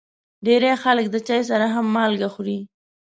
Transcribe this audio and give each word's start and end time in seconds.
ډېری 0.45 0.71
خلک 0.83 1.05
د 1.11 1.15
چای 1.27 1.41
سره 1.49 1.65
هم 1.73 1.85
مالګه 1.95 2.29
خوري. 2.33 2.59